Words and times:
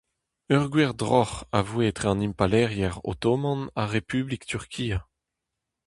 Ur 0.55 0.63
gwir 0.73 0.91
droc'h 1.01 1.37
a 1.57 1.59
voe 1.67 1.85
etre 1.89 2.05
an 2.11 2.19
Impalaeriezh 2.27 2.99
Otoman 3.11 3.61
ha 3.77 3.83
Republik 3.95 4.43
Turkia. 4.51 4.99